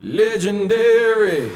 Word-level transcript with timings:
Legendary. 0.00 1.50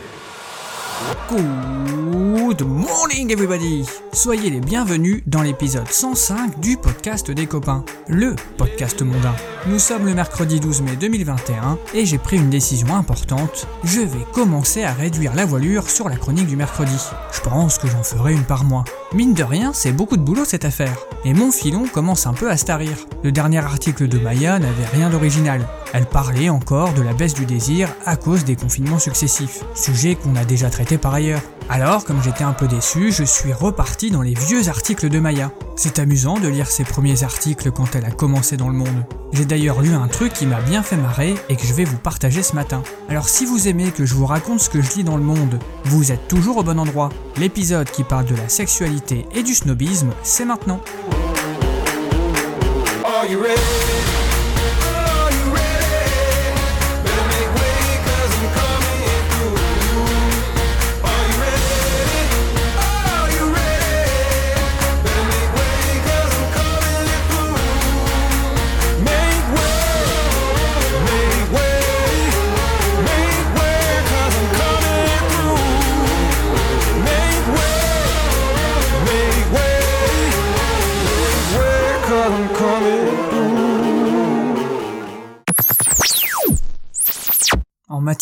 Good 1.29 2.63
morning 2.67 3.31
everybody 3.31 3.85
Soyez 4.13 4.51
les 4.51 4.61
bienvenus 4.61 5.23
dans 5.27 5.43
l'épisode 5.43 5.89
105 5.89 6.61
du 6.61 6.77
podcast 6.77 7.31
des 7.31 7.47
copains, 7.47 7.85
le 8.09 8.35
podcast 8.59 9.01
mondain. 9.03 9.35
Nous 9.67 9.79
sommes 9.79 10.05
le 10.05 10.15
mercredi 10.15 10.61
12 10.61 10.83
mai 10.83 10.97
2021 10.97 11.79
et 11.95 12.05
j'ai 12.05 12.19
pris 12.19 12.37
une 12.37 12.51
décision 12.51 12.95
importante, 12.95 13.67
je 13.85 14.01
vais 14.01 14.27
commencer 14.33 14.83
à 14.83 14.93
réduire 14.93 15.35
la 15.35 15.47
voilure 15.47 15.89
sur 15.89 16.09
la 16.09 16.17
chronique 16.17 16.47
du 16.47 16.57
mercredi. 16.57 16.99
Je 17.33 17.41
pense 17.41 17.79
que 17.79 17.89
j'en 17.89 18.03
ferai 18.03 18.35
une 18.35 18.45
par 18.45 18.65
mois. 18.65 18.85
Mine 19.15 19.35
de 19.35 19.43
rien, 19.43 19.73
c'est 19.75 19.93
beaucoup 19.93 20.17
de 20.17 20.23
boulot 20.23 20.47
cette 20.47 20.65
affaire. 20.65 20.97
Et 21.27 21.35
mon 21.35 21.53
filon 21.53 21.85
commence 21.87 22.27
un 22.27 22.33
peu 22.33 22.51
à 22.51 22.57
se 22.57 22.65
tarir. 22.65 22.97
Le 23.23 23.31
dernier 23.31 23.59
article 23.59 24.09
de 24.09 24.19
Maya 24.19 24.59
n'avait 24.59 24.87
rien 24.91 25.11
d'original. 25.11 25.69
Elle 25.93 26.07
parlait 26.07 26.49
encore 26.49 26.95
de 26.95 27.03
la 27.03 27.13
baisse 27.13 27.35
du 27.35 27.45
désir 27.45 27.95
à 28.07 28.17
cause 28.17 28.45
des 28.45 28.57
confinements 28.57 28.99
successifs, 28.99 29.65
sujet 29.75 30.15
qu'on 30.15 30.35
a 30.35 30.47
déjà 30.47 30.71
traité 30.71 30.97
par 30.97 31.13
ailleurs. 31.13 31.43
Alors, 31.69 32.05
comme 32.05 32.23
j'étais 32.23 32.45
un 32.45 32.55
peu 32.55 32.67
déçu, 32.67 33.13
je 33.13 33.25
suis 33.25 33.53
reparti 33.53 34.11
dans 34.11 34.23
les 34.23 34.35
vieux 34.35 34.69
articles 34.69 35.11
de 35.11 35.19
Maya. 35.19 35.53
C'est 35.77 35.99
amusant 35.99 36.39
de 36.39 36.49
lire 36.49 36.67
ses 36.67 36.85
premiers 36.85 37.23
articles 37.23 37.71
quand 37.71 37.95
elle 37.95 38.07
a 38.07 38.11
commencé 38.11 38.57
dans 38.57 38.69
le 38.69 38.75
monde. 38.75 39.05
J'ai 39.33 39.47
d'ailleurs 39.47 39.81
lu 39.81 39.95
un 39.95 40.09
truc 40.09 40.33
qui 40.33 40.47
m'a 40.47 40.61
bien 40.61 40.83
fait 40.83 40.97
marrer 40.97 41.35
et 41.49 41.57
que 41.57 41.67
je 41.67 41.73
vais 41.73 41.85
vous 41.85 41.97
partager 41.97 42.43
ce 42.43 42.55
matin. 42.55 42.83
Alors 43.09 43.29
si 43.29 43.47
vous 43.47 43.69
aimez 43.69 43.91
que 43.91 44.05
je 44.05 44.15
vous 44.15 44.27
raconte 44.27 44.61
ce 44.61 44.69
que 44.69 44.83
je 44.83 44.97
lis 44.97 45.05
dans 45.05 45.17
le 45.17 45.23
monde, 45.23 45.59
vous 45.85 46.13
êtes 46.13 46.29
toujours 46.29 46.59
au 46.59 46.63
bon 46.63 46.79
endroit. 46.79 47.09
L'épisode 47.39 47.91
qui 47.91 48.05
parle 48.05 48.27
de 48.27 48.37
la 48.37 48.49
sexualité 48.51 49.02
et 49.11 49.43
du 49.43 49.55
snobisme, 49.55 50.11
c'est 50.23 50.45
maintenant. 50.45 50.81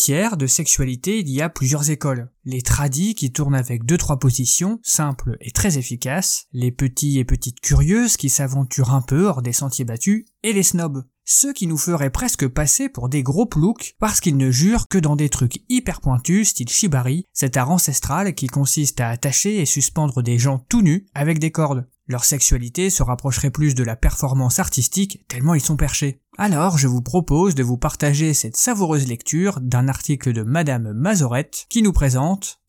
De 0.09 0.47
sexualité, 0.47 1.19
il 1.19 1.29
y 1.29 1.41
a 1.41 1.49
plusieurs 1.49 1.91
écoles. 1.91 2.31
Les 2.43 2.63
tradis 2.63 3.13
qui 3.13 3.31
tournent 3.31 3.53
avec 3.53 3.85
deux 3.85 3.97
trois 3.97 4.17
positions, 4.17 4.79
simples 4.81 5.37
et 5.41 5.51
très 5.51 5.77
efficaces, 5.77 6.47
les 6.53 6.71
petits 6.71 7.19
et 7.19 7.25
petites 7.25 7.59
curieuses 7.59 8.17
qui 8.17 8.29
s'aventurent 8.29 8.95
un 8.95 9.03
peu 9.03 9.27
hors 9.27 9.43
des 9.43 9.53
sentiers 9.53 9.85
battus, 9.85 10.25
et 10.41 10.53
les 10.53 10.63
snobs. 10.63 11.03
Ceux 11.23 11.53
qui 11.53 11.67
nous 11.67 11.77
feraient 11.77 12.09
presque 12.09 12.47
passer 12.47 12.89
pour 12.89 13.09
des 13.09 13.21
gros 13.21 13.45
ploucs 13.45 13.93
parce 13.99 14.21
qu'ils 14.21 14.37
ne 14.37 14.49
jurent 14.49 14.87
que 14.87 14.97
dans 14.97 15.15
des 15.15 15.29
trucs 15.29 15.63
hyper 15.69 16.01
pointus 16.01 16.49
style 16.49 16.69
shibari, 16.69 17.27
cet 17.31 17.55
art 17.55 17.69
ancestral 17.69 18.33
qui 18.33 18.47
consiste 18.47 19.01
à 19.01 19.09
attacher 19.09 19.61
et 19.61 19.67
suspendre 19.67 20.23
des 20.23 20.39
gens 20.39 20.65
tout 20.67 20.81
nus 20.81 21.05
avec 21.13 21.37
des 21.37 21.51
cordes. 21.51 21.87
Leur 22.11 22.25
sexualité 22.25 22.89
se 22.89 23.03
rapprocherait 23.03 23.51
plus 23.51 23.73
de 23.73 23.85
la 23.85 23.95
performance 23.95 24.59
artistique 24.59 25.23
tellement 25.29 25.53
ils 25.53 25.61
sont 25.61 25.77
perchés. 25.77 26.19
Alors 26.37 26.77
je 26.77 26.89
vous 26.89 27.01
propose 27.01 27.55
de 27.55 27.63
vous 27.63 27.77
partager 27.77 28.33
cette 28.33 28.57
savoureuse 28.57 29.07
lecture 29.07 29.61
d'un 29.61 29.87
article 29.87 30.33
de 30.33 30.43
Madame 30.43 30.91
Mazorette 30.91 31.67
qui 31.69 31.81
nous 31.81 31.93
présente 31.93 32.59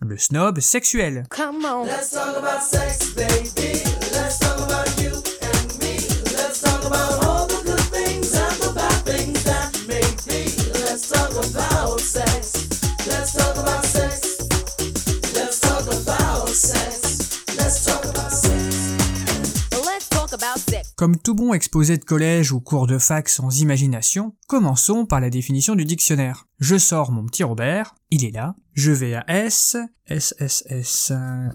le 0.00 0.16
snob 0.16 0.60
sexuel. 0.60 1.24
Come 1.28 1.66
on. 1.66 1.84
Let's 1.84 2.12
talk 2.12 2.38
about 2.38 2.62
sex, 2.62 3.14
baby. 3.14 3.99
Exposé 21.52 21.98
de 21.98 22.04
collège 22.04 22.52
ou 22.52 22.60
cours 22.60 22.86
de 22.86 22.96
fac 22.98 23.28
sans 23.28 23.60
imagination, 23.60 24.34
commençons 24.46 25.04
par 25.04 25.20
la 25.20 25.30
définition 25.30 25.74
du 25.74 25.84
dictionnaire. 25.84 26.46
Je 26.58 26.78
sors 26.78 27.10
mon 27.10 27.26
petit 27.26 27.42
Robert, 27.42 27.94
il 28.10 28.24
est 28.24 28.30
là, 28.30 28.54
je 28.72 28.92
vais 28.92 29.14
à 29.14 29.24
S, 29.28 29.76
S, 30.06 30.34
S, 30.38 30.64
S, 30.68 31.12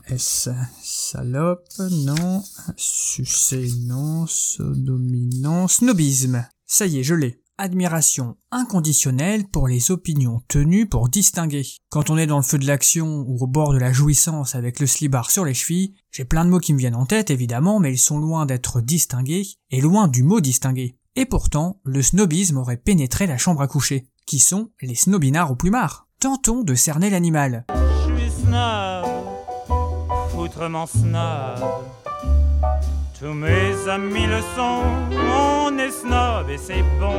S, 0.07 0.50
salope, 0.81 1.67
non, 1.79 2.44
sucer, 2.75 3.69
non, 3.85 4.25
sodomie, 4.28 5.29
non, 5.39 5.67
snobisme. 5.67 6.45
Ça 6.66 6.85
y 6.85 7.00
est, 7.00 7.03
je 7.03 7.16
l'ai. 7.16 7.41
Admiration 7.57 8.35
inconditionnelle 8.51 9.47
pour 9.47 9.69
les 9.69 9.89
opinions 9.89 10.41
tenues 10.49 10.89
pour 10.89 11.07
distinguer. 11.07 11.66
Quand 11.89 12.09
on 12.09 12.17
est 12.17 12.27
dans 12.27 12.35
le 12.35 12.43
feu 12.43 12.57
de 12.57 12.67
l'action 12.67 13.23
ou 13.25 13.38
au 13.41 13.47
bord 13.47 13.71
de 13.71 13.77
la 13.77 13.93
jouissance 13.93 14.55
avec 14.55 14.81
le 14.81 14.88
slibard 14.88 15.31
sur 15.31 15.45
les 15.45 15.53
chevilles, 15.53 15.93
j'ai 16.11 16.25
plein 16.25 16.43
de 16.43 16.49
mots 16.49 16.59
qui 16.59 16.73
me 16.73 16.79
viennent 16.79 16.95
en 16.95 17.05
tête 17.05 17.29
évidemment, 17.29 17.79
mais 17.79 17.93
ils 17.93 17.97
sont 17.97 18.19
loin 18.19 18.45
d'être 18.45 18.81
distingués 18.81 19.47
et 19.71 19.79
loin 19.79 20.09
du 20.09 20.21
mot 20.21 20.41
distinguer. 20.41 20.97
Et 21.16 21.25
pourtant, 21.25 21.79
le 21.85 22.01
snobisme 22.01 22.57
aurait 22.57 22.75
pénétré 22.75 23.25
la 23.25 23.38
chambre 23.38 23.61
à 23.61 23.67
coucher. 23.67 24.09
Qui 24.25 24.39
sont 24.39 24.72
les 24.81 24.95
snobinards 24.95 25.51
au 25.51 25.55
plumard? 25.55 26.09
Tentons 26.19 26.61
de 26.61 26.75
cerner 26.75 27.09
l'animal. 27.09 27.66
Je 27.69 28.17
suis 28.17 28.31
snob, 28.41 29.05
snob. 30.87 32.04
Tous 33.25 33.33
mes 33.33 33.89
amis 33.89 34.27
le 34.27 34.39
sont, 34.55 34.83
on 35.35 35.75
est 35.79 35.89
snob 35.89 36.47
et 36.47 36.59
c'est 36.59 36.83
bon. 36.99 37.17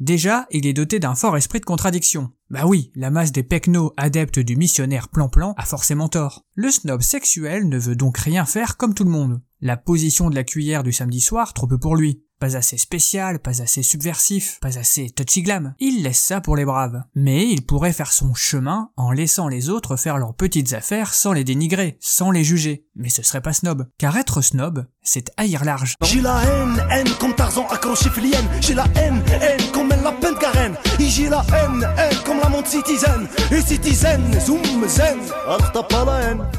Déjà, 0.00 0.46
il 0.50 0.66
est 0.66 0.72
doté 0.72 0.98
d'un 0.98 1.14
fort 1.14 1.36
esprit 1.36 1.60
de 1.60 1.66
contradiction. 1.66 2.30
Bah 2.50 2.66
oui, 2.66 2.92
la 2.94 3.10
masse 3.10 3.32
des 3.32 3.42
pecnos 3.42 3.92
adeptes 3.96 4.38
du 4.38 4.56
missionnaire 4.56 5.08
plan-plan 5.08 5.54
a 5.56 5.64
forcément 5.64 6.08
tort. 6.08 6.44
Le 6.54 6.70
snob 6.70 7.00
sexuel 7.00 7.68
ne 7.68 7.78
veut 7.78 7.96
donc 7.96 8.18
rien 8.18 8.44
faire 8.44 8.76
comme 8.76 8.94
tout 8.94 9.04
le 9.04 9.10
monde. 9.10 9.40
La 9.60 9.76
position 9.78 10.28
de 10.28 10.34
la 10.34 10.44
cuillère 10.44 10.82
du 10.82 10.92
samedi 10.92 11.20
soir, 11.20 11.54
trop 11.54 11.66
peu 11.66 11.78
pour 11.78 11.96
lui. 11.96 12.22
Pas 12.40 12.56
assez 12.56 12.76
spécial, 12.76 13.38
pas 13.38 13.62
assez 13.62 13.82
subversif, 13.82 14.58
pas 14.60 14.78
assez 14.78 15.08
touchy 15.08 15.42
glam. 15.42 15.74
Il 15.78 16.02
laisse 16.02 16.18
ça 16.18 16.42
pour 16.42 16.56
les 16.56 16.66
braves. 16.66 17.02
Mais 17.14 17.48
il 17.48 17.64
pourrait 17.64 17.92
faire 17.94 18.12
son 18.12 18.34
chemin 18.34 18.90
en 18.96 19.12
laissant 19.12 19.48
les 19.48 19.70
autres 19.70 19.96
faire 19.96 20.18
leurs 20.18 20.34
petites 20.34 20.74
affaires 20.74 21.14
sans 21.14 21.32
les 21.32 21.44
dénigrer, 21.44 21.96
sans 22.00 22.30
les 22.30 22.44
juger. 22.44 22.86
Mais 22.94 23.08
ce 23.08 23.22
serait 23.22 23.40
pas 23.40 23.54
snob. 23.54 23.88
Car 23.96 24.16
être 24.18 24.42
snob, 24.42 24.86
c'est 25.02 25.32
haïr 25.38 25.64
large. 25.64 25.94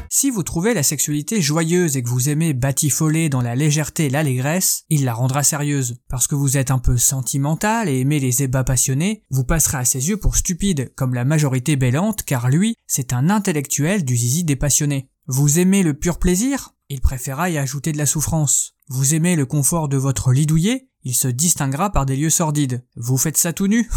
Si 0.09 0.31
vous 0.31 0.41
trouvez 0.41 0.73
la 0.73 0.81
sexualité 0.81 1.41
joyeuse 1.41 1.95
et 1.95 2.01
que 2.01 2.09
vous 2.09 2.29
aimez 2.29 2.53
batifoler 2.53 3.29
dans 3.29 3.41
la 3.41 3.56
légèreté 3.56 4.06
et 4.06 4.09
l'allégresse, 4.09 4.85
il 4.89 5.06
la 5.06 5.13
rendra 5.13 5.44
sérieuse. 5.44 5.97
Parce 6.09 6.25
que 6.25 6.33
vous 6.33 6.57
êtes 6.57 6.72
un 6.72 6.79
peu 6.79 6.97
sentimental 6.97 7.88
et 7.88 8.00
aimez 8.00 8.19
les 8.19 8.41
ébats 8.41 8.63
passionnés, 8.63 9.22
vous 9.29 9.44
passerez 9.44 9.77
à 9.77 9.85
ses 9.85 10.09
yeux 10.09 10.17
pour 10.17 10.38
stupide, 10.38 10.91
comme 10.95 11.13
la 11.13 11.25
majorité 11.25 11.75
bellante, 11.75 12.23
car 12.23 12.50
lui, 12.50 12.75
c'est 12.88 13.13
un 13.13 13.29
intellectuel 13.29 14.03
du 14.03 14.17
zizi 14.17 14.44
des 14.44 14.56
passionnés. 14.56 15.09
Vous 15.27 15.59
aimez 15.59 15.83
le 15.83 15.94
pur 15.94 16.17
plaisir? 16.17 16.72
Il 16.89 17.01
préférera 17.01 17.51
y 17.51 17.59
ajouter 17.59 17.91
de 17.91 17.97
la 18.00 18.06
souffrance. 18.07 18.73
Vous 18.89 19.13
aimez 19.16 19.35
le 19.35 19.45
confort 19.45 19.88
de 19.88 19.98
votre 19.98 20.31
lit 20.31 20.48
Il 21.06 21.13
se 21.13 21.28
distinguera 21.28 21.92
par 21.92 22.07
des 22.07 22.18
lieux 22.18 22.31
sordides. 22.31 22.84
Vous 22.96 23.18
faites 23.18 23.38
ça 23.38 23.54
tout 23.54 23.68
nu? 23.68 23.90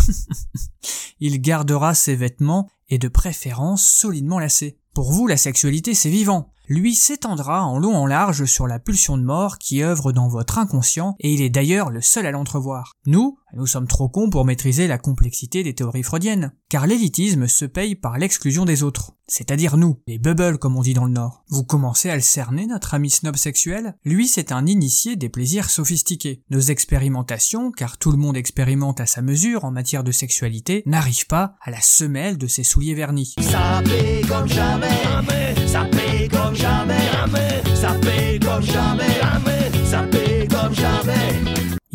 Il 1.20 1.40
gardera 1.40 1.94
ses 1.94 2.14
vêtements 2.14 2.68
et 2.90 2.98
de 2.98 3.08
préférence 3.08 3.82
solidement 3.88 4.38
lacés. 4.38 4.78
Pour 4.92 5.10
vous, 5.10 5.26
la 5.26 5.38
sexualité, 5.38 5.94
c'est 5.94 6.10
vivant. 6.10 6.52
Lui 6.68 6.94
s'étendra 6.94 7.64
en 7.64 7.78
long 7.78 7.96
en 7.96 8.04
large 8.04 8.44
sur 8.44 8.66
la 8.66 8.78
pulsion 8.78 9.16
de 9.16 9.22
mort 9.22 9.56
qui 9.56 9.82
œuvre 9.82 10.12
dans 10.12 10.28
votre 10.28 10.58
inconscient 10.58 11.16
et 11.18 11.32
il 11.32 11.40
est 11.40 11.48
d'ailleurs 11.48 11.88
le 11.88 12.02
seul 12.02 12.26
à 12.26 12.30
l'entrevoir. 12.30 12.92
Nous, 13.06 13.38
nous 13.54 13.66
sommes 13.66 13.86
trop 13.86 14.08
cons 14.08 14.30
pour 14.30 14.44
maîtriser 14.44 14.86
la 14.86 14.98
complexité 14.98 15.62
des 15.62 15.74
théories 15.74 16.02
freudiennes. 16.02 16.52
Car 16.68 16.86
l'élitisme 16.86 17.46
se 17.46 17.64
paye 17.64 17.94
par 17.94 18.18
l'exclusion 18.18 18.64
des 18.64 18.82
autres. 18.82 19.12
C'est-à-dire 19.26 19.76
nous, 19.76 20.00
les 20.06 20.18
bubbles 20.18 20.58
comme 20.58 20.76
on 20.76 20.82
dit 20.82 20.94
dans 20.94 21.04
le 21.04 21.12
Nord. 21.12 21.44
Vous 21.48 21.64
commencez 21.64 22.08
à 22.08 22.14
le 22.14 22.22
cerner, 22.22 22.66
notre 22.66 22.94
ami 22.94 23.10
snob 23.10 23.36
sexuel? 23.36 23.94
Lui, 24.04 24.26
c'est 24.26 24.52
un 24.52 24.66
initié 24.66 25.16
des 25.16 25.28
plaisirs 25.28 25.70
sophistiqués. 25.70 26.42
Nos 26.50 26.60
expérimentations, 26.60 27.70
car 27.70 27.98
tout 27.98 28.10
le 28.10 28.16
monde 28.16 28.36
expérimente 28.36 29.00
à 29.00 29.06
sa 29.06 29.20
mesure 29.20 29.64
en 29.64 29.70
matière 29.70 30.04
de 30.04 30.12
sexualité, 30.12 30.82
n'arrivent 30.86 31.26
pas 31.26 31.56
à 31.60 31.70
la 31.70 31.80
semelle 31.80 32.38
de 32.38 32.46
ses 32.46 32.64
souliers 32.64 32.94
vernis. 32.94 33.34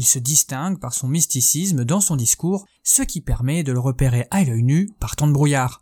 Il 0.04 0.06
se 0.06 0.20
distingue 0.20 0.82
par 0.82 0.94
son 0.94 1.08
mysticisme 1.08 1.86
dans 1.86 2.02
son 2.02 2.18
discours, 2.18 2.66
ce 2.84 3.04
qui 3.04 3.22
permet 3.22 3.64
de 3.64 3.72
le 3.72 3.80
repérer 3.80 4.28
à 4.32 4.44
l'œil 4.44 4.62
nu 4.62 4.90
par 5.00 5.16
tant 5.16 5.28
de 5.28 5.32
brouillard. 5.32 5.80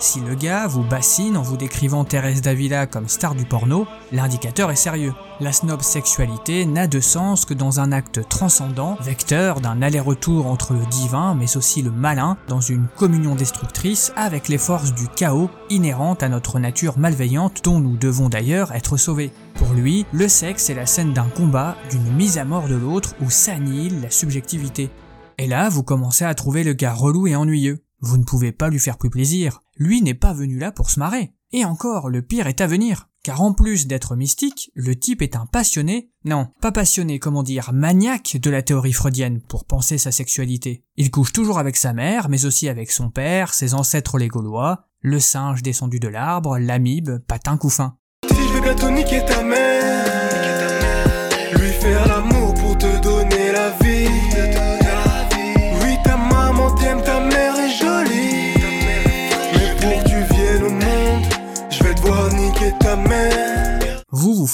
Si 0.00 0.20
le 0.20 0.34
gars 0.34 0.66
vous 0.66 0.82
bassine 0.82 1.36
en 1.36 1.42
vous 1.42 1.56
décrivant 1.56 2.04
Thérèse 2.04 2.42
Davila 2.42 2.86
comme 2.86 3.08
star 3.08 3.34
du 3.34 3.44
porno, 3.44 3.86
l'indicateur 4.12 4.70
est 4.70 4.76
sérieux. 4.76 5.14
La 5.40 5.52
snob 5.52 5.82
sexualité 5.82 6.66
n'a 6.66 6.86
de 6.86 7.00
sens 7.00 7.44
que 7.44 7.54
dans 7.54 7.80
un 7.80 7.92
acte 7.92 8.28
transcendant, 8.28 8.96
vecteur 9.00 9.60
d'un 9.60 9.82
aller-retour 9.82 10.46
entre 10.46 10.74
le 10.74 10.84
divin 10.86 11.34
mais 11.34 11.56
aussi 11.56 11.80
le 11.80 11.90
malin, 11.90 12.36
dans 12.48 12.60
une 12.60 12.86
communion 12.96 13.34
destructrice 13.34 14.12
avec 14.16 14.48
les 14.48 14.58
forces 14.58 14.94
du 14.94 15.08
chaos 15.08 15.48
inhérentes 15.70 16.22
à 16.22 16.28
notre 16.28 16.58
nature 16.58 16.98
malveillante 16.98 17.64
dont 17.64 17.80
nous 17.80 17.96
devons 17.96 18.28
d'ailleurs 18.28 18.72
être 18.72 18.96
sauvés. 18.96 19.32
Pour 19.54 19.72
lui, 19.72 20.06
le 20.12 20.28
sexe 20.28 20.70
est 20.70 20.74
la 20.74 20.86
scène 20.86 21.12
d'un 21.12 21.28
combat, 21.28 21.76
d'une 21.90 22.12
mise 22.14 22.38
à 22.38 22.44
mort 22.44 22.68
de 22.68 22.74
l'autre 22.74 23.14
où 23.22 23.30
s'annihile 23.30 24.02
la 24.02 24.10
subjectivité. 24.10 24.90
Et 25.38 25.46
là, 25.46 25.68
vous 25.68 25.82
commencez 25.82 26.24
à 26.24 26.34
trouver 26.34 26.62
le 26.62 26.74
gars 26.74 26.92
relou 26.92 27.26
et 27.26 27.36
ennuyeux. 27.36 27.83
Vous 28.06 28.18
ne 28.18 28.24
pouvez 28.24 28.52
pas 28.52 28.68
lui 28.68 28.78
faire 28.78 28.98
plus 28.98 29.08
plaisir. 29.08 29.62
Lui 29.78 30.02
n'est 30.02 30.12
pas 30.12 30.34
venu 30.34 30.58
là 30.58 30.70
pour 30.70 30.90
se 30.90 31.00
marrer. 31.00 31.32
Et 31.52 31.64
encore, 31.64 32.10
le 32.10 32.20
pire 32.20 32.48
est 32.48 32.60
à 32.60 32.66
venir. 32.66 33.08
Car 33.22 33.40
en 33.40 33.54
plus 33.54 33.86
d'être 33.86 34.14
mystique, 34.14 34.70
le 34.74 34.94
type 34.94 35.22
est 35.22 35.36
un 35.36 35.46
passionné, 35.46 36.10
non, 36.26 36.48
pas 36.60 36.70
passionné, 36.70 37.18
comment 37.18 37.42
dire, 37.42 37.72
maniaque 37.72 38.36
de 38.36 38.50
la 38.50 38.60
théorie 38.60 38.92
freudienne 38.92 39.40
pour 39.40 39.64
penser 39.64 39.96
sa 39.96 40.12
sexualité. 40.12 40.84
Il 40.96 41.10
couche 41.10 41.32
toujours 41.32 41.58
avec 41.58 41.78
sa 41.78 41.94
mère, 41.94 42.28
mais 42.28 42.44
aussi 42.44 42.68
avec 42.68 42.90
son 42.90 43.08
père, 43.08 43.54
ses 43.54 43.72
ancêtres 43.72 44.18
les 44.18 44.28
Gaulois, 44.28 44.84
le 45.00 45.18
singe 45.18 45.62
descendu 45.62 45.98
de 45.98 46.08
l'arbre, 46.08 46.58
l'amibe, 46.58 47.20
patin 47.26 47.56
couffin. 47.56 47.96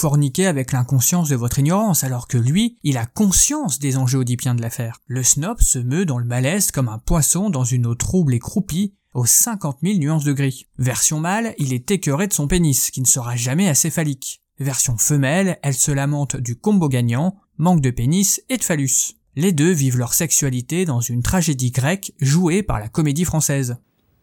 Forniquez 0.00 0.46
avec 0.46 0.72
l'inconscience 0.72 1.28
de 1.28 1.36
votre 1.36 1.58
ignorance, 1.58 2.04
alors 2.04 2.26
que 2.26 2.38
lui, 2.38 2.78
il 2.82 2.96
a 2.96 3.04
conscience 3.04 3.78
des 3.78 3.98
enjeux 3.98 4.20
oedipiens 4.20 4.54
de 4.54 4.62
l'affaire. 4.62 5.02
Le 5.06 5.22
snob 5.22 5.60
se 5.60 5.78
meut 5.78 6.06
dans 6.06 6.16
le 6.16 6.24
malaise 6.24 6.70
comme 6.70 6.88
un 6.88 6.98
poisson 6.98 7.50
dans 7.50 7.64
une 7.64 7.84
eau 7.84 7.94
trouble 7.94 8.32
et 8.32 8.38
croupie, 8.38 8.94
aux 9.12 9.26
50 9.26 9.80
000 9.82 9.98
nuances 9.98 10.24
de 10.24 10.32
gris. 10.32 10.66
Version 10.78 11.20
mâle, 11.20 11.54
il 11.58 11.74
est 11.74 11.90
écœuré 11.90 12.28
de 12.28 12.32
son 12.32 12.48
pénis, 12.48 12.90
qui 12.90 13.02
ne 13.02 13.06
sera 13.06 13.36
jamais 13.36 13.68
assez 13.68 13.90
phallique. 13.90 14.40
Version 14.58 14.96
femelle, 14.96 15.58
elle 15.62 15.74
se 15.74 15.90
lamente 15.90 16.36
du 16.36 16.56
combo 16.56 16.88
gagnant, 16.88 17.36
manque 17.58 17.82
de 17.82 17.90
pénis 17.90 18.42
et 18.48 18.56
de 18.56 18.64
phallus. 18.64 19.18
Les 19.36 19.52
deux 19.52 19.70
vivent 19.70 19.98
leur 19.98 20.14
sexualité 20.14 20.86
dans 20.86 21.00
une 21.00 21.22
tragédie 21.22 21.72
grecque 21.72 22.14
jouée 22.20 22.62
par 22.62 22.80
la 22.80 22.88
comédie 22.88 23.26
française. 23.26 23.76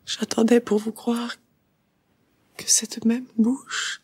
J'attendais 0.08 0.60
pour 0.60 0.80
vous 0.80 0.92
croire 0.92 1.36
que 2.58 2.64
cette 2.66 3.06
même 3.06 3.28
bouche, 3.38 4.02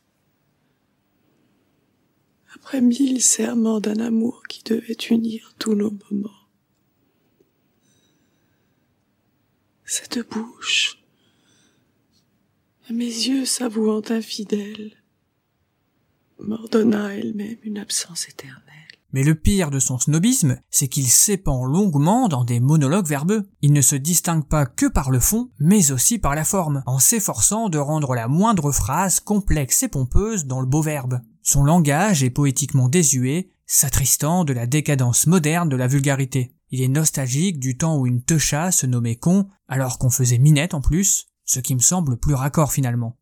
après 2.63 2.79
mille 2.79 3.21
serments 3.21 3.81
d'un 3.81 3.99
amour 3.99 4.43
qui 4.47 4.63
devait 4.63 4.97
unir 5.09 5.53
tous 5.59 5.75
nos 5.75 5.91
moments, 5.91 6.29
cette 9.83 10.25
bouche, 10.29 11.03
à 12.89 12.93
mes 12.93 13.03
yeux 13.03 13.45
s'avouant 13.45 14.01
infidèle, 14.09 14.93
m'ordonna 16.39 17.13
elle-même 17.13 17.57
une 17.63 17.77
absence 17.77 18.29
éternelle. 18.29 18.61
Mais 19.11 19.23
le 19.23 19.35
pire 19.35 19.69
de 19.69 19.79
son 19.79 19.99
snobisme, 19.99 20.57
c'est 20.71 20.87
qu'il 20.87 21.07
s'épand 21.07 21.69
longuement 21.69 22.29
dans 22.29 22.45
des 22.45 22.61
monologues 22.61 23.07
verbeux. 23.07 23.47
Il 23.61 23.73
ne 23.73 23.81
se 23.81 23.95
distingue 23.95 24.47
pas 24.47 24.65
que 24.65 24.87
par 24.87 25.11
le 25.11 25.19
fond, 25.19 25.51
mais 25.59 25.91
aussi 25.91 26.17
par 26.17 26.33
la 26.33 26.45
forme, 26.45 26.81
en 26.87 26.97
s'efforçant 26.97 27.67
de 27.67 27.77
rendre 27.77 28.15
la 28.15 28.27
moindre 28.29 28.71
phrase 28.71 29.19
complexe 29.19 29.83
et 29.83 29.89
pompeuse 29.89 30.45
dans 30.45 30.61
le 30.61 30.65
beau 30.65 30.81
verbe. 30.81 31.19
Son 31.43 31.63
langage 31.63 32.23
est 32.23 32.29
poétiquement 32.29 32.87
désuet, 32.87 33.51
s'attristant 33.65 34.45
de 34.45 34.53
la 34.53 34.65
décadence 34.65 35.27
moderne 35.27 35.67
de 35.67 35.75
la 35.75 35.87
vulgarité. 35.87 36.55
Il 36.71 36.81
est 36.81 36.87
nostalgique 36.87 37.59
du 37.59 37.77
temps 37.77 37.97
où 37.97 38.07
une 38.07 38.23
teucha 38.23 38.71
se 38.71 38.85
nommait 38.85 39.17
con, 39.17 39.47
alors 39.67 39.99
qu'on 39.99 40.09
faisait 40.09 40.37
minette 40.37 40.73
en 40.73 40.79
plus, 40.79 41.27
ce 41.43 41.59
qui 41.59 41.75
me 41.75 41.81
semble 41.81 42.17
plus 42.17 42.33
raccord 42.33 42.71
finalement. 42.71 43.17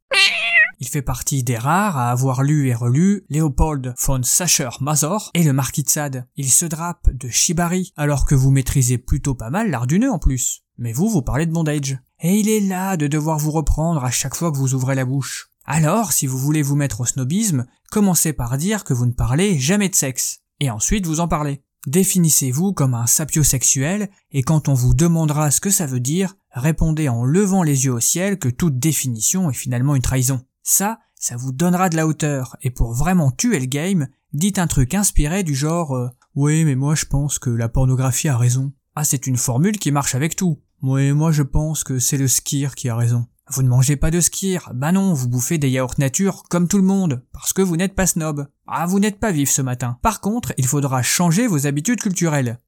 Il 0.79 0.88
fait 0.88 1.01
partie 1.01 1.44
des 1.44 1.57
rares 1.57 1.97
à 1.97 2.12
avoir 2.12 2.44
lu 2.44 2.68
et 2.68 2.75
relu 2.75 3.25
Léopold 3.29 3.94
von 4.03 4.21
Sacher-Masoch 4.24 5.29
et 5.33 5.44
le 5.44 5.53
Marquis 5.53 5.83
de 5.83 5.89
Sade. 5.89 6.27
Il 6.35 6.50
se 6.50 6.65
drape 6.65 7.09
de 7.12 7.27
Shibari, 7.27 7.91
alors 7.97 8.25
que 8.25 8.35
vous 8.35 8.51
maîtrisez 8.51 8.97
plutôt 8.97 9.35
pas 9.35 9.50
mal 9.50 9.69
l'art 9.69 9.88
du 9.88 10.00
nœud 10.00 10.12
en 10.12 10.19
plus. 10.19 10.62
Mais 10.77 10.94
vous, 10.94 11.09
vous 11.09 11.21
parlez 11.21 11.45
de 11.45 11.51
bondage. 11.51 12.00
Et 12.19 12.35
il 12.35 12.50
est 12.50 12.62
là 12.62 12.97
de 12.97 13.07
devoir 13.07 13.38
vous 13.38 13.51
reprendre 13.51 14.03
à 14.03 14.12
chaque 14.12 14.35
fois 14.35 14.51
que 14.51 14.57
vous 14.57 14.74
ouvrez 14.74 14.95
la 14.95 15.06
bouche. 15.06 15.50
Alors, 15.73 16.12
si 16.12 16.27
vous 16.27 16.38
voulez 16.38 16.63
vous 16.63 16.75
mettre 16.75 17.00
au 17.00 17.06
snobisme, 17.06 17.65
commencez 17.91 18.33
par 18.33 18.57
dire 18.57 18.83
que 18.83 18.94
vous 18.94 19.06
ne 19.06 19.13
parlez 19.13 19.57
jamais 19.57 19.88
de 19.88 19.95
sexe. 19.95 20.41
Et 20.59 20.69
ensuite 20.69 21.06
vous 21.06 21.21
en 21.21 21.29
parlez. 21.29 21.63
Définissez-vous 21.88 22.73
comme 22.73 22.94
un 22.94 23.07
sapiosexuel, 23.07 24.09
et 24.33 24.44
quand 24.44 24.68
on 24.68 24.73
vous 24.73 24.94
demandera 24.94 25.50
ce 25.50 25.62
que 25.62 25.69
ça 25.69 25.85
veut 25.85 26.01
dire, 26.01 26.35
répondez 26.51 27.07
en 27.07 27.23
levant 27.23 27.63
les 27.63 27.85
yeux 27.85 27.94
au 27.94 28.01
ciel 28.01 28.38
que 28.38 28.50
toute 28.50 28.79
définition 28.79 29.50
est 29.50 29.53
finalement 29.53 29.95
une 29.95 30.01
trahison. 30.01 30.41
Ça, 30.62 31.00
ça 31.15 31.38
vous 31.38 31.53
donnera 31.53 31.88
de 31.88 31.95
la 31.95 32.06
hauteur, 32.06 32.57
et 32.62 32.69
pour 32.69 32.94
vraiment 32.94 33.31
tuer 33.31 33.62
le 33.62 33.65
game, 33.65 34.09
dites 34.33 34.59
un 34.59 34.67
truc 34.67 34.94
inspiré 34.94 35.44
du 35.44 35.56
genre 35.56 35.95
euh, 35.95 36.09
Oui, 36.35 36.65
mais 36.65 36.75
moi 36.75 36.95
je 36.95 37.06
pense 37.06 37.39
que 37.39 37.50
la 37.50 37.69
pornographie 37.69 38.27
a 38.27 38.38
raison. 38.38 38.74
Ah, 38.97 39.06
c'est 39.06 39.25
une 39.25 39.38
formule 39.38 39.79
qui 39.79 39.91
marche 39.91 40.15
avec 40.15 40.35
tout. 40.35 40.59
Oui, 40.81 41.13
moi 41.13 41.31
je 41.31 41.44
pense 41.44 41.85
que 41.85 41.97
c'est 41.97 42.17
le 42.17 42.27
skir 42.27 42.75
qui 42.75 42.89
a 42.89 42.95
raison. 42.97 43.25
Vous 43.53 43.63
ne 43.63 43.68
mangez 43.68 43.98
pas 43.98 44.12
de 44.12 44.21
skir, 44.21 44.71
bah 44.74 44.94
non, 44.94 45.13
vous 45.13 45.27
bouffez 45.27 45.57
des 45.57 45.69
yaourts 45.69 45.95
nature 45.98 46.44
comme 46.50 46.69
tout 46.69 46.77
le 46.77 46.83
monde, 46.83 47.21
parce 47.33 47.51
que 47.51 47.62
vous 47.62 47.75
n'êtes 47.75 47.95
pas 47.95 48.07
snob. 48.07 48.48
Ah, 48.65 48.86
vous 48.86 49.01
n'êtes 49.01 49.19
pas 49.19 49.33
vif 49.33 49.50
ce 49.50 49.62
matin. 49.62 49.98
Par 50.01 50.21
contre, 50.21 50.53
il 50.57 50.65
faudra 50.65 51.01
changer 51.01 51.48
vos 51.48 51.68
habitudes 51.68 52.00
culturelles. 52.00 52.59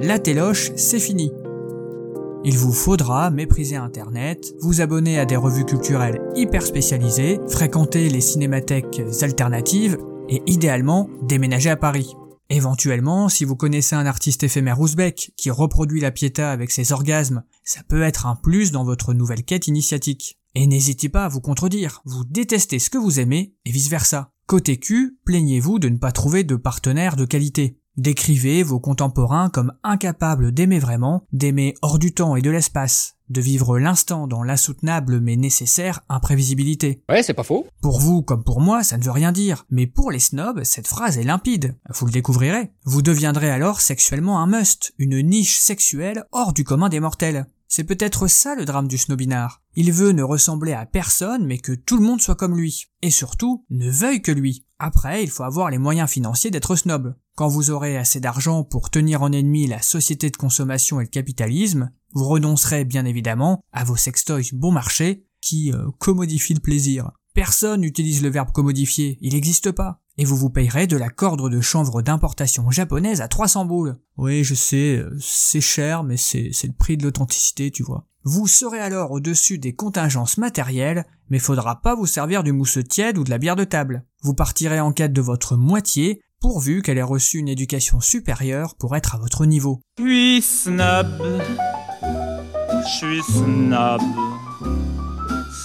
La 0.00 0.18
téloche, 0.18 0.72
c'est 0.74 1.00
fini. 1.00 1.30
Il 2.44 2.56
vous 2.56 2.72
faudra 2.72 3.30
mépriser 3.30 3.76
Internet, 3.76 4.54
vous 4.62 4.80
abonner 4.80 5.18
à 5.18 5.26
des 5.26 5.36
revues 5.36 5.66
culturelles 5.66 6.22
hyper 6.34 6.62
spécialisées, 6.62 7.38
fréquenter 7.48 8.08
les 8.08 8.22
cinémathèques 8.22 9.02
alternatives 9.20 9.98
et 10.30 10.42
idéalement 10.46 11.10
déménager 11.22 11.68
à 11.68 11.76
Paris. 11.76 12.16
Éventuellement, 12.54 13.30
si 13.30 13.46
vous 13.46 13.56
connaissez 13.56 13.94
un 13.94 14.04
artiste 14.04 14.42
éphémère 14.42 14.78
ouzbek 14.78 15.32
qui 15.38 15.50
reproduit 15.50 16.02
la 16.02 16.10
piéta 16.10 16.52
avec 16.52 16.70
ses 16.70 16.92
orgasmes, 16.92 17.44
ça 17.64 17.82
peut 17.82 18.02
être 18.02 18.26
un 18.26 18.36
plus 18.36 18.72
dans 18.72 18.84
votre 18.84 19.14
nouvelle 19.14 19.42
quête 19.42 19.68
initiatique. 19.68 20.38
Et 20.54 20.66
n'hésitez 20.66 21.08
pas 21.08 21.24
à 21.24 21.28
vous 21.28 21.40
contredire, 21.40 22.02
vous 22.04 22.24
détestez 22.24 22.78
ce 22.78 22.90
que 22.90 22.98
vous 22.98 23.20
aimez 23.20 23.54
et 23.64 23.70
vice 23.70 23.88
versa. 23.88 24.34
Côté 24.46 24.76
cul, 24.76 25.16
plaignez-vous 25.24 25.78
de 25.78 25.88
ne 25.88 25.96
pas 25.96 26.12
trouver 26.12 26.44
de 26.44 26.56
partenaire 26.56 27.16
de 27.16 27.24
qualité. 27.24 27.78
Décrivez 27.98 28.62
vos 28.62 28.80
contemporains 28.80 29.50
comme 29.50 29.74
incapables 29.82 30.52
d'aimer 30.52 30.78
vraiment, 30.78 31.26
d'aimer 31.32 31.74
hors 31.82 31.98
du 31.98 32.14
temps 32.14 32.36
et 32.36 32.40
de 32.40 32.50
l'espace, 32.50 33.16
de 33.28 33.42
vivre 33.42 33.78
l'instant 33.78 34.26
dans 34.26 34.42
l'insoutenable 34.42 35.20
mais 35.20 35.36
nécessaire 35.36 36.00
imprévisibilité. 36.08 37.02
Ouais, 37.10 37.22
c'est 37.22 37.34
pas 37.34 37.42
faux. 37.42 37.66
Pour 37.82 38.00
vous 38.00 38.22
comme 38.22 38.44
pour 38.44 38.62
moi, 38.62 38.82
ça 38.82 38.96
ne 38.96 39.04
veut 39.04 39.10
rien 39.10 39.30
dire, 39.30 39.66
mais 39.70 39.86
pour 39.86 40.10
les 40.10 40.20
snobs, 40.20 40.64
cette 40.64 40.88
phrase 40.88 41.18
est 41.18 41.22
limpide. 41.22 41.76
Vous 41.90 42.06
le 42.06 42.12
découvrirez. 42.12 42.72
Vous 42.84 43.02
deviendrez 43.02 43.50
alors 43.50 43.82
sexuellement 43.82 44.40
un 44.40 44.46
must, 44.46 44.94
une 44.96 45.20
niche 45.20 45.58
sexuelle 45.58 46.24
hors 46.32 46.54
du 46.54 46.64
commun 46.64 46.88
des 46.88 47.00
mortels. 47.00 47.46
C'est 47.68 47.84
peut-être 47.84 48.26
ça 48.26 48.54
le 48.54 48.64
drame 48.66 48.88
du 48.88 48.98
snobinard. 48.98 49.62
Il 49.74 49.92
veut 49.92 50.12
ne 50.12 50.22
ressembler 50.22 50.72
à 50.72 50.86
personne 50.86 51.46
mais 51.46 51.58
que 51.58 51.72
tout 51.72 51.96
le 51.96 52.04
monde 52.04 52.20
soit 52.20 52.36
comme 52.36 52.56
lui. 52.56 52.86
Et 53.02 53.10
surtout, 53.10 53.64
ne 53.70 53.90
veuille 53.90 54.20
que 54.20 54.32
lui. 54.32 54.66
Après, 54.78 55.22
il 55.22 55.30
faut 55.30 55.42
avoir 55.42 55.70
les 55.70 55.78
moyens 55.78 56.10
financiers 56.10 56.50
d'être 56.50 56.76
snob. 56.76 57.14
Quand 57.34 57.48
vous 57.48 57.70
aurez 57.70 57.96
assez 57.96 58.20
d'argent 58.20 58.62
pour 58.62 58.90
tenir 58.90 59.22
en 59.22 59.32
ennemi 59.32 59.66
la 59.66 59.80
société 59.80 60.28
de 60.28 60.36
consommation 60.36 61.00
et 61.00 61.04
le 61.04 61.08
capitalisme, 61.08 61.90
vous 62.12 62.26
renoncerez 62.26 62.84
bien 62.84 63.06
évidemment 63.06 63.64
à 63.72 63.84
vos 63.84 63.96
sextoys 63.96 64.52
bon 64.52 64.70
marché 64.70 65.24
qui 65.40 65.72
euh, 65.72 65.86
commodifient 65.98 66.54
le 66.54 66.60
plaisir. 66.60 67.10
Personne 67.34 67.80
n'utilise 67.80 68.22
le 68.22 68.28
verbe 68.28 68.52
commodifier, 68.52 69.16
il 69.22 69.32
n'existe 69.32 69.72
pas. 69.72 70.02
Et 70.18 70.26
vous 70.26 70.36
vous 70.36 70.50
payerez 70.50 70.86
de 70.86 70.98
la 70.98 71.08
corde 71.08 71.50
de 71.50 71.60
chanvre 71.62 72.02
d'importation 72.02 72.70
japonaise 72.70 73.22
à 73.22 73.28
300 73.28 73.64
boules. 73.64 73.96
Oui, 74.18 74.44
je 74.44 74.54
sais, 74.54 74.98
euh, 74.98 75.16
c'est 75.18 75.62
cher, 75.62 76.04
mais 76.04 76.18
c'est 76.18 76.50
c'est 76.52 76.66
le 76.66 76.74
prix 76.74 76.98
de 76.98 77.04
l'authenticité, 77.04 77.70
tu 77.70 77.82
vois. 77.82 78.06
Vous 78.24 78.46
serez 78.46 78.78
alors 78.78 79.10
au-dessus 79.10 79.58
des 79.58 79.74
contingences 79.74 80.36
matérielles, 80.36 81.06
mais 81.30 81.38
faudra 81.38 81.80
pas 81.80 81.94
vous 81.94 82.06
servir 82.06 82.42
du 82.42 82.52
mousse 82.52 82.78
tiède 82.86 83.16
ou 83.16 83.24
de 83.24 83.30
la 83.30 83.38
bière 83.38 83.56
de 83.56 83.64
table. 83.64 84.04
Vous 84.20 84.34
partirez 84.34 84.80
en 84.80 84.92
quête 84.92 85.14
de 85.14 85.22
votre 85.22 85.56
moitié, 85.56 86.20
pourvu 86.42 86.82
qu'elle 86.82 86.98
ait 86.98 87.02
reçu 87.02 87.38
une 87.38 87.48
éducation 87.48 88.00
supérieure 88.00 88.74
pour 88.74 88.96
être 88.96 89.14
à 89.14 89.18
votre 89.18 89.46
niveau. 89.46 89.80
Je 89.98 90.02
suis 90.02 90.42
snob, 90.42 91.06
je 92.02 92.88
suis 92.88 93.22
snob. 93.22 94.00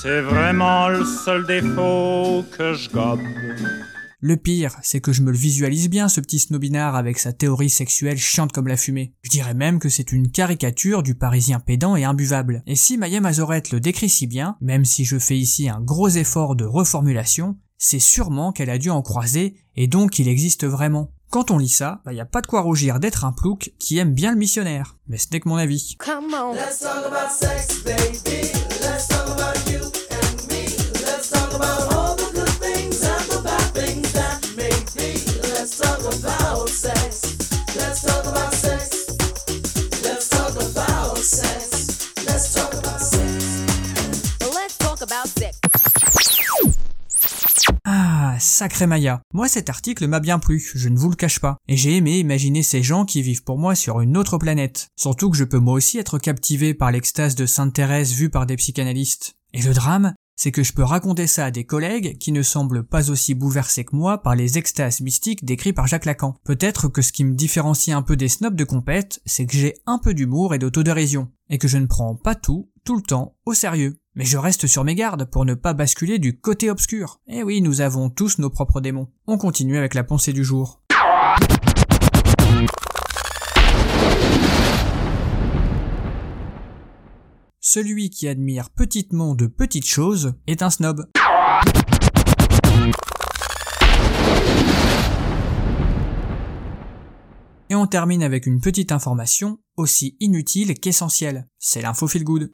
C'est 0.02 0.22
vraiment 0.22 0.88
le 0.90 1.04
seul 1.04 1.48
défaut 1.48 2.46
que 2.56 2.76
je 2.76 2.90
gobe. 2.92 3.20
Le 4.20 4.36
pire, 4.36 4.76
c'est 4.82 5.02
que 5.02 5.14
je 5.14 5.22
me 5.22 5.32
le 5.32 5.38
visualise 5.38 5.90
bien 5.90 6.10
ce 6.10 6.22
petit 6.22 6.40
snobinard 6.40 6.96
avec 6.96 7.20
sa 7.20 7.34
théorie 7.34 7.70
sexuelle 7.70 8.18
chiante 8.18 8.52
comme 8.52 8.68
la 8.68 8.78
fumée. 8.78 9.14
Je 9.22 9.30
dirais 9.30 9.54
même 9.54 9.80
que 9.80 9.90
c'est 9.90 10.12
une 10.12 10.32
caricature 10.32 11.04
du 11.04 11.16
parisien 11.16 11.60
pédant 11.60 11.96
et 11.96 12.04
imbuvable. 12.04 12.64
Et 12.68 12.76
si 12.76 12.98
Maya 12.98 13.20
Mazorette 13.22 13.72
le 13.72 13.80
décrit 13.80 14.10
si 14.10 14.26
bien, 14.28 14.58
même 14.60 14.86
si 14.86 15.06
je 15.06 15.20
fais 15.20 15.38
ici 15.38 15.70
un 15.70 15.82
gros 15.82 16.10
effort 16.10 16.56
de 16.56 16.66
reformulation, 16.66 17.58
c'est 17.78 18.00
sûrement 18.00 18.52
qu'elle 18.52 18.70
a 18.70 18.78
dû 18.78 18.90
en 18.90 19.02
croiser 19.02 19.56
et 19.76 19.88
donc 19.88 20.20
il 20.20 20.28
existe 20.28 20.66
vraiment. 20.66 21.12
Quand 21.30 21.52
on 21.52 21.58
lit 21.58 21.70
ça, 21.70 22.02
bah 22.06 22.14
y 22.14 22.22
a 22.22 22.26
pas 22.26 22.42
de 22.42 22.48
quoi 22.48 22.62
rougir 22.62 23.00
d'être 23.00 23.26
un 23.26 23.34
plouc 23.34 23.74
qui 23.80 23.98
aime 23.98 24.14
bien 24.14 24.32
le 24.32 24.38
missionnaire. 24.38 24.96
Mais 25.08 25.18
ce 25.18 25.28
n'est 25.32 25.42
que 25.42 25.50
mon 25.50 25.58
avis. 25.58 25.98
Come 26.00 26.34
on. 26.34 26.54
Let's 26.54 26.80
talk 26.80 27.06
about 27.06 27.32
sex, 27.32 27.84
baby. 27.84 28.77
Sacré 48.58 48.88
Maya. 48.88 49.22
Moi 49.36 49.48
cet 49.48 49.70
article 49.70 50.08
m'a 50.08 50.20
bien 50.20 50.40
plu, 50.40 50.60
je 50.74 50.90
ne 50.90 50.98
vous 50.98 51.12
le 51.12 51.16
cache 51.16 51.40
pas. 51.40 51.58
Et 51.68 51.78
j'ai 51.78 51.96
aimé 51.96 52.18
imaginer 52.18 52.64
ces 52.64 52.82
gens 52.82 53.06
qui 53.06 53.22
vivent 53.22 53.44
pour 53.44 53.60
moi 53.60 53.76
sur 53.76 54.02
une 54.02 54.18
autre 54.18 54.40
planète. 54.40 54.88
Surtout 54.96 55.30
que 55.30 55.38
je 55.38 55.44
peux 55.44 55.60
moi 55.60 55.76
aussi 55.76 56.00
être 56.00 56.18
captivé 56.18 56.74
par 56.74 56.92
l'extase 56.92 57.36
de 57.36 57.46
Sainte 57.46 57.74
Thérèse 57.74 58.14
vue 58.14 58.32
par 58.32 58.48
des 58.48 58.56
psychanalystes. 58.56 59.36
Et 59.54 59.62
le 59.62 59.76
drame, 59.76 60.16
c'est 60.36 60.52
que 60.52 60.64
je 60.64 60.74
peux 60.74 60.84
raconter 60.84 61.28
ça 61.28 61.46
à 61.46 61.52
des 61.52 61.66
collègues 61.66 62.18
qui 62.18 62.32
ne 62.32 62.42
semblent 62.42 62.84
pas 62.84 63.12
aussi 63.12 63.36
bouleversés 63.36 63.86
que 63.86 63.96
moi 63.96 64.24
par 64.24 64.36
les 64.36 64.58
extases 64.58 65.02
mystiques 65.02 65.46
décrits 65.46 65.74
par 65.74 65.86
Jacques 65.86 66.06
Lacan. 66.06 66.36
Peut-être 66.44 66.88
que 66.88 67.04
ce 67.04 67.12
qui 67.12 67.26
me 67.26 67.36
différencie 67.36 67.96
un 67.96 68.02
peu 68.02 68.16
des 68.16 68.28
snobs 68.28 68.56
de 68.56 68.64
compète, 68.64 69.22
c'est 69.28 69.46
que 69.46 69.56
j'ai 69.56 69.76
un 69.86 70.00
peu 70.00 70.16
d'humour 70.16 70.56
et 70.56 70.60
d'autodérision, 70.60 71.30
et 71.52 71.60
que 71.60 71.68
je 71.68 71.78
ne 71.78 71.86
prends 71.86 72.16
pas 72.16 72.34
tout, 72.34 72.72
tout 72.84 72.96
le 72.96 73.04
temps, 73.04 73.36
au 73.46 73.54
sérieux. 73.54 74.00
Mais 74.18 74.26
je 74.26 74.40
reste 74.40 74.66
sur 74.66 74.84
mes 74.84 74.96
gardes 74.96 75.26
pour 75.26 75.46
ne 75.46 75.54
pas 75.54 75.76
basculer 75.76 76.18
du 76.18 76.40
côté 76.40 76.72
obscur. 76.72 77.20
Eh 77.28 77.44
oui, 77.44 77.62
nous 77.62 77.82
avons 77.82 78.10
tous 78.10 78.40
nos 78.40 78.50
propres 78.50 78.82
démons. 78.82 79.12
On 79.28 79.38
continue 79.38 79.78
avec 79.78 79.94
la 79.94 80.04
pensée 80.04 80.34
du 80.34 80.44
jour. 80.44 80.82
Celui 87.60 88.10
qui 88.10 88.28
admire 88.28 88.72
petitement 88.72 89.36
de 89.36 89.46
petites 89.46 89.86
choses 89.86 90.34
est 90.48 90.64
un 90.64 90.72
snob. 90.72 91.08
Et 97.70 97.76
on 97.76 97.86
termine 97.86 98.24
avec 98.24 98.48
une 98.48 98.62
petite 98.62 98.92
information 98.92 99.60
aussi 99.76 100.18
inutile 100.20 100.74
qu'essentielle. 100.80 101.48
C'est 101.60 101.84
l'info 101.84 102.08
feel 102.08 102.24
good. 102.24 102.52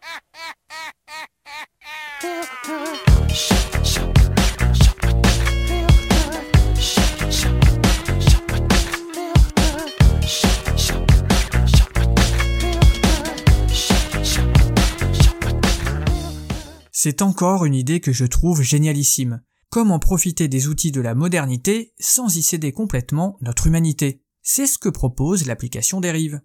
C'est 17.05 17.21
encore 17.21 17.65
une 17.65 17.75
idée 17.75 17.99
que 17.99 18.13
je 18.13 18.23
trouve 18.23 18.61
génialissime. 18.61 19.41
Comment 19.69 19.99
profiter 19.99 20.47
des 20.47 20.69
outils 20.69 20.93
de 20.93 21.01
la 21.01 21.15
modernité 21.15 21.93
sans 21.99 22.37
y 22.37 22.41
céder 22.41 22.71
complètement 22.71 23.35
notre 23.41 23.67
humanité? 23.67 24.21
C'est 24.41 24.67
ce 24.67 24.77
que 24.77 24.87
propose 24.87 25.45
l'application 25.45 25.99
Dérive. 25.99 26.39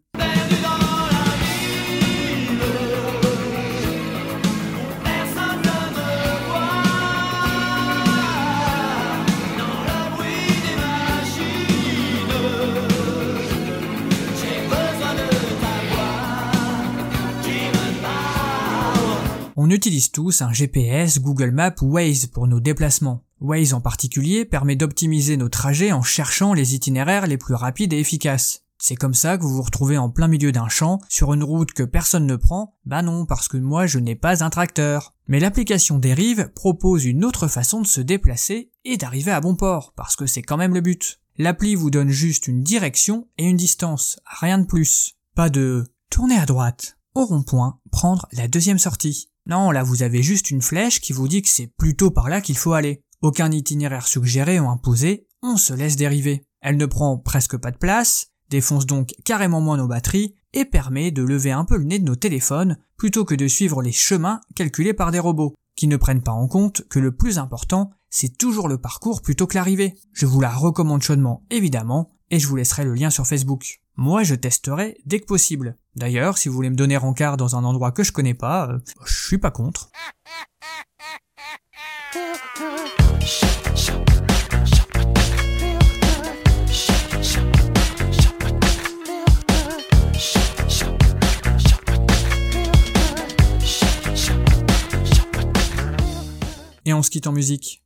On 19.61 19.71
utilise 19.71 20.13
tous 20.13 20.41
un 20.43 20.53
GPS, 20.53 21.21
Google 21.21 21.51
Maps 21.51 21.75
ou 21.83 21.87
Waze 21.95 22.27
pour 22.27 22.47
nos 22.47 22.61
déplacements. 22.61 23.25
Waze 23.41 23.75
en 23.75 23.81
particulier 23.81 24.45
permet 24.45 24.77
d'optimiser 24.77 25.37
nos 25.37 25.49
trajets 25.49 25.91
en 25.91 26.01
cherchant 26.01 26.55
les 26.55 26.77
itinéraires 26.77 27.27
les 27.27 27.39
plus 27.39 27.55
rapides 27.55 27.93
et 27.93 27.99
efficaces. 27.99 28.63
C'est 28.79 28.95
comme 28.95 29.15
ça 29.15 29.37
que 29.37 29.43
vous 29.43 29.57
vous 29.57 29.63
retrouvez 29.63 29.99
en 29.99 30.11
plein 30.11 30.29
milieu 30.29 30.53
d'un 30.53 30.69
champ, 30.69 31.01
sur 31.09 31.35
une 31.35 31.43
route 31.43 31.73
que 31.73 31.83
personne 31.83 32.25
ne 32.25 32.37
prend, 32.37 32.77
bah 32.87 33.03
non, 33.03 33.27
parce 33.27 33.49
que 33.49 33.57
moi 33.57 33.89
je 33.89 33.99
n'ai 33.99 34.15
pas 34.15 34.45
un 34.45 34.51
tracteur. 34.51 35.13
Mais 35.27 35.41
l'application 35.41 35.99
Dérive 35.99 36.53
propose 36.55 37.05
une 37.05 37.25
autre 37.25 37.49
façon 37.49 37.81
de 37.81 37.87
se 37.89 38.01
déplacer 38.01 38.71
et 38.85 38.97
d'arriver 38.97 39.33
à 39.33 39.41
bon 39.41 39.57
port, 39.57 39.93
parce 39.97 40.15
que 40.15 40.27
c'est 40.27 40.43
quand 40.43 40.57
même 40.57 40.75
le 40.75 40.83
but. 40.83 41.21
L'appli 41.37 41.75
vous 41.75 41.91
donne 41.91 42.11
juste 42.11 42.47
une 42.47 42.63
direction 42.63 43.27
et 43.39 43.47
une 43.47 43.57
distance, 43.57 44.21
rien 44.25 44.59
de 44.59 44.67
plus. 44.67 45.17
Pas 45.35 45.51
de 45.51 45.85
tourner 46.11 46.37
à 46.37 46.47
droite, 46.47 46.97
au 47.17 47.25
rond-point, 47.25 47.81
prendre 47.91 48.29
la 48.31 48.47
deuxième 48.47 48.79
sortie. 48.79 49.31
Non, 49.49 49.71
là 49.71 49.83
vous 49.83 50.03
avez 50.03 50.23
juste 50.23 50.51
une 50.51 50.63
flèche 50.63 51.01
qui 51.01 51.13
vous 51.13 51.27
dit 51.27 51.43
que 51.43 51.49
c'est 51.49 51.73
plutôt 51.79 52.11
par 52.11 52.29
là 52.29 52.41
qu'il 52.41 52.57
faut 52.57 52.75
aller. 52.75 53.03
Aucun 53.23 53.51
itinéraire 53.51 54.07
suggéré 54.07 54.61
ou 54.61 54.69
imposé, 54.69 55.27
on 55.43 55.57
se 55.57 55.73
laisse 55.73 55.97
dériver. 55.97 56.45
Elle 56.61 56.77
ne 56.77 56.87
prend 56.87 57.17
presque 57.17 57.57
pas 57.57 57.71
de 57.71 57.79
place, 57.79 58.29
défonce 58.51 58.87
donc 58.87 59.15
carrément 59.25 59.61
moins 59.61 59.79
nos 59.79 59.89
batteries 59.89 60.35
et 60.53 60.65
permet 60.65 61.11
de 61.11 61.23
lever 61.23 61.51
un 61.51 61.65
peu 61.65 61.79
le 61.79 61.85
nez 61.85 61.99
de 61.99 62.05
nos 62.05 62.17
téléphones 62.17 62.77
plutôt 62.97 63.25
que 63.25 63.35
de 63.35 63.49
suivre 63.49 63.83
les 63.83 63.93
chemins 63.93 64.41
calculés 64.55 64.95
par 64.95 65.13
des 65.13 65.19
robots, 65.19 65.55
qui 65.77 65.87
ne 65.87 65.97
prennent 65.97 66.23
pas 66.23 66.33
en 66.33 66.49
compte 66.49 66.83
que 66.89 66.99
le 66.99 67.15
plus 67.15 67.39
important, 67.39 67.91
c'est 68.11 68.37
toujours 68.37 68.69
le 68.69 68.79
parcours 68.79 69.23
plutôt 69.23 69.47
que 69.47 69.55
l'arrivée. 69.55 69.95
Je 70.13 70.27
vous 70.27 70.41
la 70.41 70.51
recommande 70.51 71.03
chaudement 71.03 71.45
évidemment, 71.51 72.11
et 72.31 72.39
je 72.39 72.47
vous 72.47 72.57
laisserai 72.57 72.85
le 72.85 72.95
lien 72.95 73.11
sur 73.11 73.27
Facebook. 73.27 73.81
Moi, 73.97 74.23
je 74.23 74.35
testerai 74.35 74.99
dès 75.07 75.21
que 75.21 75.27
possible. 75.27 75.77
D'ailleurs, 75.99 76.39
si 76.39 76.49
vous 76.49 76.55
voulez 76.55 76.71
me 76.71 76.77
donner 76.77 76.97
rencard 76.97 77.37
dans 77.37 77.57
un 77.57 77.65
endroit 77.65 77.91
que 77.91 78.05
je 78.05 78.13
connais 78.13 78.33
pas, 78.33 78.69
euh, 78.69 78.79
je 79.05 79.27
suis 79.27 79.39
pas 79.39 79.51
contre. 79.51 79.89
Et 96.87 96.95
on 96.95 97.03
se 97.03 97.11
quitte 97.11 97.27
en 97.27 97.33
musique. 97.33 97.83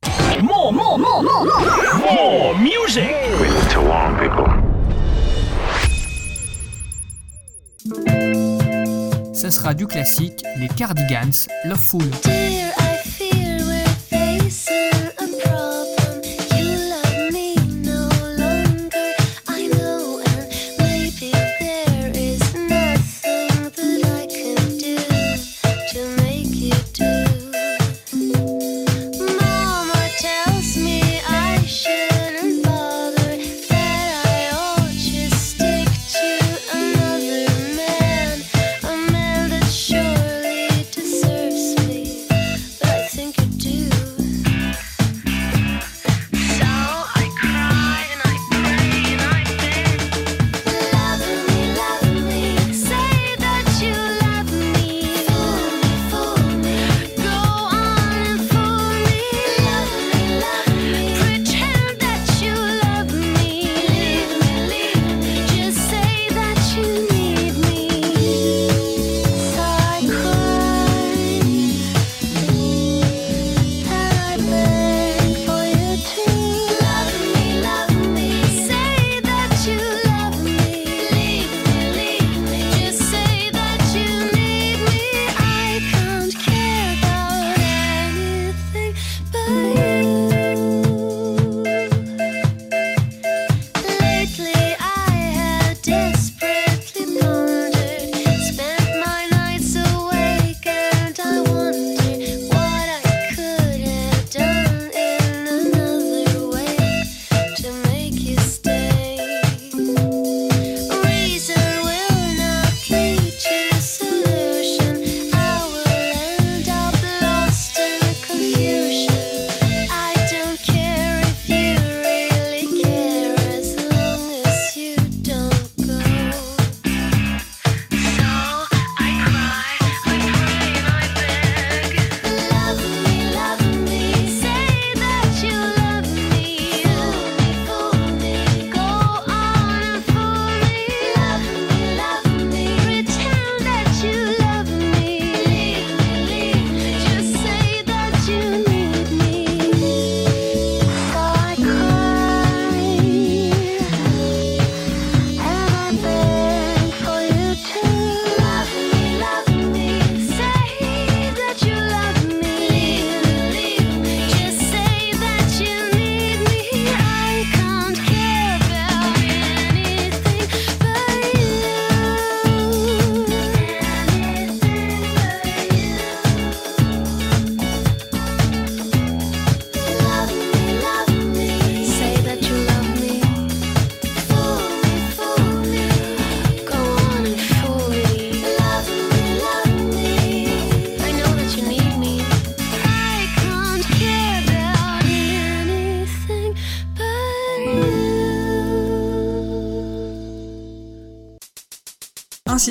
Ça 9.33 9.51
sera 9.51 9.73
du 9.73 9.87
classique, 9.87 10.43
les 10.57 10.69
Cardigans, 10.69 11.47
Loveful. 11.65 12.03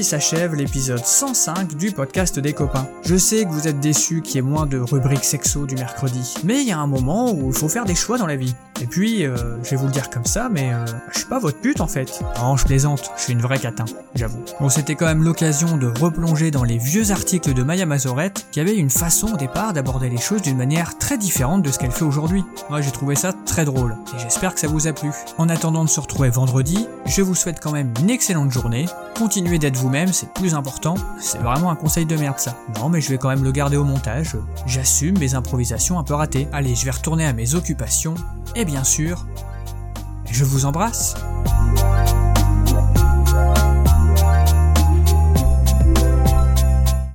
S'achève 0.03 0.57
l'épisode 0.57 1.05
105 1.05 1.77
du 1.77 1.93
podcast 1.93 2.41
des 2.41 2.53
copains. 2.53 2.89
Je 3.05 3.15
sais 3.15 3.45
que 3.45 3.51
vous 3.51 3.69
êtes 3.69 3.79
déçus 3.79 4.21
qu'il 4.21 4.35
y 4.35 4.39
ait 4.39 4.43
moins 4.43 4.67
de 4.67 4.79
rubriques 4.79 5.25
sexo 5.25 5.65
du 5.65 5.77
mercredi, 5.77 6.35
mais 6.43 6.61
il 6.61 6.67
y 6.67 6.73
a 6.73 6.79
un 6.79 6.89
moment 6.89 7.33
où 7.33 7.51
il 7.51 7.57
faut 7.57 7.69
faire 7.69 7.85
des 7.85 7.95
choix 7.95 8.19
dans 8.19 8.27
la 8.27 8.37
vie. 8.37 8.55
Et 8.83 8.87
puis, 8.87 9.25
euh, 9.25 9.37
je 9.63 9.71
vais 9.71 9.77
vous 9.77 9.87
le 9.87 9.93
dire 9.93 10.11
comme 10.11 10.25
ça, 10.25 10.49
mais 10.51 10.73
euh, 10.73 10.85
je 11.13 11.19
suis 11.19 11.29
pas 11.29 11.39
votre 11.39 11.59
pute 11.59 11.81
en 11.81 11.87
fait. 11.87 12.21
Non, 12.41 12.57
je 12.57 12.65
plaisante, 12.65 13.13
je 13.17 13.23
suis 13.23 13.33
une 13.33 13.41
vraie 13.41 13.61
catin, 13.61 13.85
j'avoue. 14.17 14.43
Bon, 14.59 14.69
c'était 14.69 14.97
quand 14.97 15.07
même 15.07 15.23
l'occasion 15.23 15.77
de 15.77 15.87
replonger 15.87 16.51
dans 16.51 16.65
les 16.65 16.79
vieux 16.79 17.13
articles 17.13 17.55
de 17.55 17.63
Maya 17.63 17.87
Mazorette, 17.87 18.45
qui 18.51 18.59
avait 18.59 18.75
une 18.75 18.91
façon 18.91 19.35
au 19.35 19.37
départ 19.37 19.73
d'aborder 19.73 20.11
les 20.11 20.19
choses 20.19 20.43
d'une 20.43 20.57
manière 20.57 20.99
très 20.99 21.17
différente 21.17 21.63
de 21.63 21.71
ce 21.71 21.79
qu'elle 21.79 21.93
fait 21.93 22.05
aujourd'hui. 22.05 22.43
Moi, 22.71 22.81
j'ai 22.81 22.91
trouvé 22.91 23.15
ça 23.15 23.33
très 23.47 23.65
drôle, 23.65 23.97
et 24.17 24.19
j'espère 24.19 24.53
que 24.53 24.59
ça 24.59 24.67
vous 24.67 24.89
a 24.89 24.93
plu. 24.93 25.11
En 25.39 25.49
attendant 25.49 25.85
de 25.85 25.89
se 25.89 26.01
retrouver 26.01 26.31
vendredi, 26.31 26.89
je 27.07 27.23
vous 27.23 27.37
souhaite 27.37 27.61
quand 27.61 27.71
même 27.71 27.95
une 28.01 28.11
excellente 28.11 28.51
journée. 28.51 28.87
Continuez 29.17 29.61
d'être 29.61 29.77
vous-même, 29.77 30.13
c'est 30.13 30.33
plus 30.35 30.57
important. 30.57 30.97
C'est 31.21 31.39
vraiment 31.39 31.71
un 31.71 31.77
conseil 31.77 32.05
de 32.05 32.17
merde 32.17 32.41
ça. 32.41 32.57
Non, 32.81 32.89
mais 32.89 33.01
je 33.01 33.11
vais 33.11 33.19
quand 33.19 33.29
même 33.29 33.45
le 33.45 33.53
garder 33.53 33.77
au 33.77 33.85
montage. 33.85 34.37
J'assume 34.67 35.19
mes 35.21 35.37
improvisations 35.37 36.01
un 36.01 36.03
peu 36.03 36.15
ratées. 36.15 36.49
Allez, 36.53 36.75
je 36.75 36.85
vais 36.85 36.91
retourner 36.91 37.27
à 37.27 37.33
mes 37.33 37.55
occupations. 37.55 38.15
Et 38.57 38.65
bien 38.73 38.85
sûr, 38.85 39.27
je 40.31 40.45
vous 40.45 40.65
embrasse. 40.65 41.15